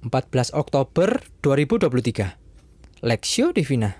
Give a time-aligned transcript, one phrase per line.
[0.00, 3.92] 14 Oktober 2023 Lexio Divina.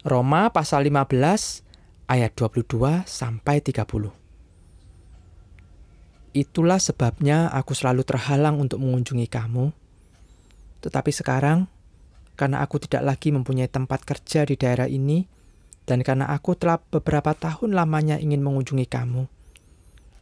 [0.00, 1.12] Roma pasal 15
[2.08, 3.84] ayat 22 sampai 30
[6.32, 9.76] Itulah sebabnya aku selalu terhalang untuk mengunjungi kamu.
[10.80, 11.68] Tetapi sekarang
[12.40, 15.28] karena aku tidak lagi mempunyai tempat kerja di daerah ini
[15.84, 19.28] dan karena aku telah beberapa tahun lamanya ingin mengunjungi kamu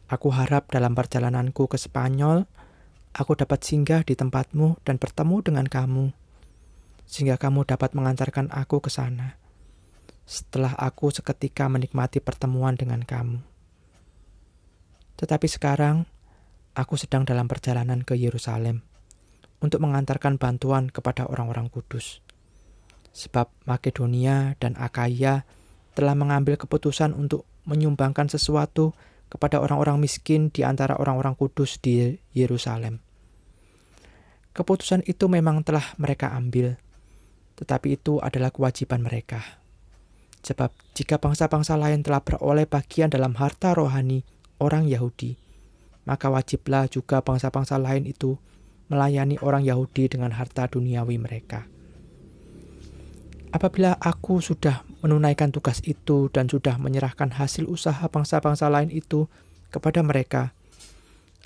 [0.05, 2.45] Aku harap dalam perjalananku ke Spanyol
[3.15, 6.11] aku dapat singgah di tempatmu dan bertemu dengan kamu,
[7.07, 9.39] sehingga kamu dapat mengantarkan aku ke sana.
[10.27, 13.39] Setelah aku seketika menikmati pertemuan dengan kamu,
[15.15, 16.03] tetapi sekarang
[16.75, 18.83] aku sedang dalam perjalanan ke Yerusalem
[19.63, 22.25] untuk mengantarkan bantuan kepada orang-orang kudus,
[23.15, 25.47] sebab Makedonia dan Akaya
[25.93, 28.97] telah mengambil keputusan untuk menyumbangkan sesuatu
[29.29, 33.04] kepada orang-orang miskin di antara orang-orang kudus di Yerusalem.
[34.55, 36.79] Keputusan itu memang telah mereka ambil,
[37.59, 39.43] tetapi itu adalah kewajiban mereka.
[40.47, 44.23] Sebab jika bangsa-bangsa lain telah beroleh bagian dalam harta rohani
[44.63, 45.35] orang Yahudi,
[46.07, 48.39] maka wajiblah juga bangsa-bangsa lain itu
[48.87, 51.67] melayani orang Yahudi dengan harta duniawi mereka.
[53.51, 59.27] Apabila aku sudah menunaikan tugas itu dan sudah menyerahkan hasil usaha bangsa-bangsa lain itu
[59.67, 60.55] kepada mereka,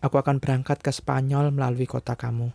[0.02, 2.50] aku akan berangkat ke Spanyol melalui kota kamu.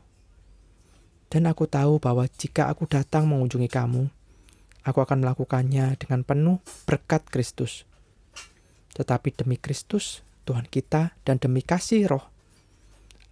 [1.34, 4.06] Dan aku tahu bahwa jika aku datang mengunjungi kamu,
[4.86, 7.82] aku akan melakukannya dengan penuh berkat Kristus.
[8.94, 12.22] Tetapi demi Kristus, Tuhan kita, dan demi kasih roh,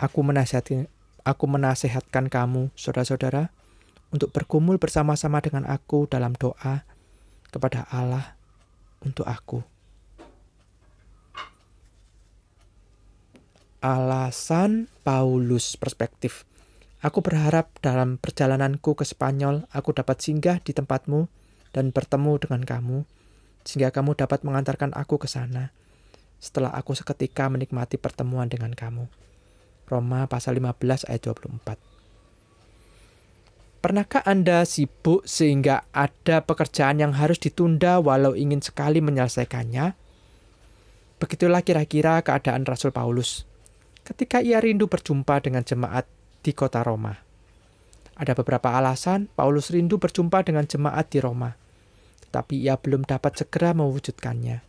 [0.02, 0.90] aku menasihati,
[1.22, 3.54] aku menasehatkan kamu, saudara-saudara,
[4.10, 6.82] untuk bergumul bersama-sama dengan aku dalam doa
[7.54, 8.34] kepada Allah
[8.98, 9.62] untuk aku.
[13.78, 16.42] Alasan Paulus perspektif
[17.02, 21.26] Aku berharap dalam perjalananku ke Spanyol, aku dapat singgah di tempatmu
[21.74, 23.02] dan bertemu dengan kamu,
[23.66, 25.74] sehingga kamu dapat mengantarkan aku ke sana,
[26.38, 29.10] setelah aku seketika menikmati pertemuan dengan kamu.
[29.90, 31.74] Roma pasal 15 ayat 24
[33.82, 39.98] Pernahkah Anda sibuk sehingga ada pekerjaan yang harus ditunda walau ingin sekali menyelesaikannya?
[41.18, 43.42] Begitulah kira-kira keadaan Rasul Paulus.
[44.06, 46.06] Ketika ia rindu berjumpa dengan jemaat
[46.42, 47.14] di kota Roma.
[48.18, 51.54] Ada beberapa alasan Paulus rindu berjumpa dengan jemaat di Roma,
[52.28, 54.60] tetapi ia belum dapat segera mewujudkannya.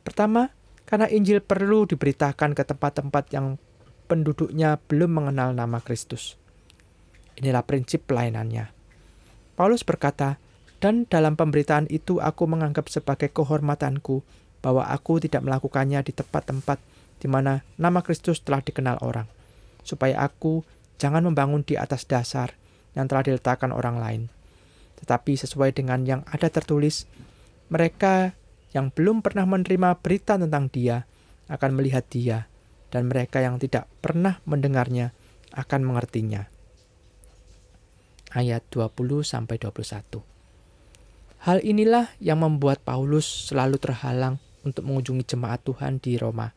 [0.00, 0.48] Pertama,
[0.88, 3.60] karena Injil perlu diberitakan ke tempat-tempat yang
[4.08, 6.34] penduduknya belum mengenal nama Kristus.
[7.38, 8.72] Inilah prinsip pelayanannya.
[9.54, 10.40] Paulus berkata,
[10.80, 14.24] dan dalam pemberitaan itu aku menganggap sebagai kehormatanku
[14.64, 16.80] bahwa aku tidak melakukannya di tempat-tempat
[17.20, 19.28] di mana nama Kristus telah dikenal orang,
[19.84, 20.64] supaya aku
[21.00, 22.52] Jangan membangun di atas dasar
[22.92, 24.22] yang telah diletakkan orang lain.
[25.00, 27.08] Tetapi sesuai dengan yang ada tertulis,
[27.72, 28.36] mereka
[28.76, 31.08] yang belum pernah menerima berita tentang dia
[31.48, 32.46] akan melihat dia,
[32.92, 35.16] dan mereka yang tidak pernah mendengarnya
[35.56, 36.46] akan mengertinya.
[38.30, 40.22] Ayat 20-21
[41.40, 46.52] Hal inilah yang membuat Paulus selalu terhalang untuk mengunjungi jemaat Tuhan di Roma.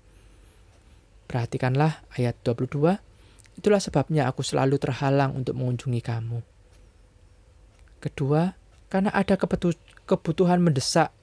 [1.25, 3.12] Perhatikanlah ayat 22
[3.53, 6.39] Itulah sebabnya aku selalu terhalang untuk mengunjungi kamu.
[8.01, 8.57] Kedua,
[8.89, 9.39] karena ada
[10.05, 11.13] kebutuhan mendesak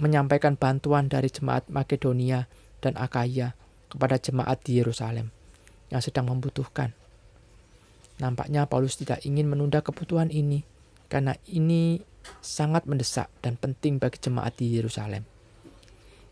[0.00, 2.48] menyampaikan bantuan dari jemaat Makedonia
[2.80, 3.52] dan Akaya
[3.92, 5.28] kepada jemaat di Yerusalem
[5.92, 6.96] yang sedang membutuhkan.
[8.16, 10.64] Nampaknya Paulus tidak ingin menunda kebutuhan ini
[11.12, 12.00] karena ini
[12.40, 15.28] sangat mendesak dan penting bagi jemaat di Yerusalem.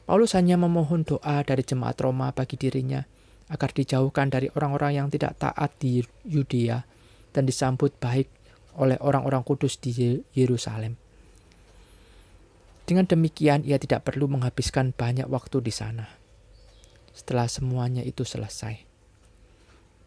[0.09, 3.05] Paulus hanya memohon doa dari jemaat Roma bagi dirinya
[3.50, 6.87] agar dijauhkan dari orang-orang yang tidak taat di Yudea
[7.34, 8.31] dan disambut baik
[8.78, 9.93] oleh orang-orang kudus di
[10.33, 10.94] Yerusalem.
[12.87, 16.06] Dengan demikian, ia tidak perlu menghabiskan banyak waktu di sana.
[17.11, 18.87] Setelah semuanya itu selesai,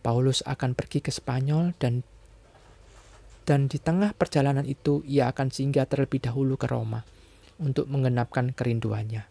[0.03, 2.03] Paulus akan pergi ke Spanyol dan
[3.43, 7.03] dan di tengah perjalanan itu ia akan singgah terlebih dahulu ke Roma
[7.59, 9.27] untuk menggenapkan kerinduannya,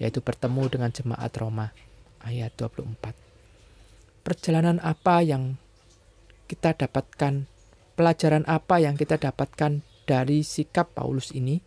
[0.00, 1.72] yaitu bertemu dengan jemaat Roma.
[2.20, 3.30] Ayat 24
[4.30, 5.58] perjalanan apa yang
[6.46, 7.50] kita dapatkan,
[7.98, 11.58] pelajaran apa yang kita dapatkan dari sikap Paulus ini?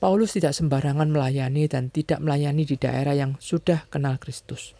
[0.00, 4.72] Paulus tidak sembarangan melayani dan tidak melayani di daerah yang sudah kenal Kristus.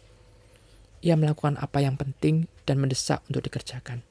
[1.05, 4.01] Ia melakukan apa yang penting dan mendesak untuk dikerjakan,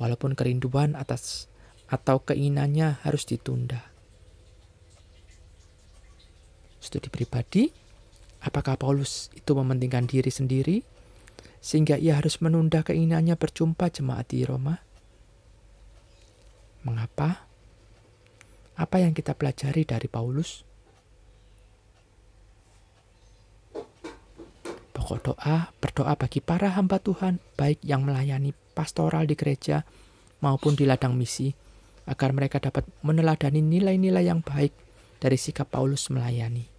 [0.00, 1.52] walaupun kerinduan atas
[1.92, 3.84] atau keinginannya harus ditunda.
[6.80, 7.68] Studi pribadi
[8.38, 10.76] Apakah Paulus itu mementingkan diri sendiri
[11.58, 14.78] sehingga ia harus menunda keinginannya berjumpa jemaat di Roma?
[16.86, 17.50] Mengapa?
[18.78, 20.62] Apa yang kita pelajari dari Paulus?
[24.94, 29.82] Pokok doa, berdoa bagi para hamba Tuhan, baik yang melayani pastoral di gereja
[30.38, 31.50] maupun di ladang misi,
[32.06, 34.70] agar mereka dapat meneladani nilai-nilai yang baik
[35.18, 36.77] dari sikap Paulus melayani.